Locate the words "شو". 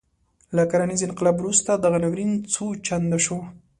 3.25-3.37